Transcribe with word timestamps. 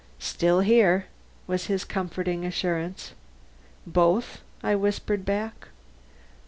"Still 0.17 0.61
here," 0.61 1.05
was 1.45 1.67
his 1.67 1.83
comforting 1.85 2.43
assurance. 2.43 3.13
"Both?" 3.85 4.41
I 4.63 4.73
whispered 4.73 5.25
back. 5.25 5.67